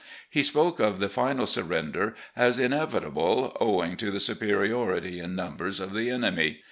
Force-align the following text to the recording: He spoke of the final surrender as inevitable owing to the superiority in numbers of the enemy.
He 0.31 0.41
spoke 0.41 0.79
of 0.79 0.97
the 0.97 1.09
final 1.09 1.45
surrender 1.45 2.15
as 2.35 2.57
inevitable 2.57 3.55
owing 3.61 3.97
to 3.97 4.09
the 4.09 4.19
superiority 4.19 5.19
in 5.19 5.35
numbers 5.35 5.79
of 5.79 5.93
the 5.93 6.09
enemy. 6.09 6.57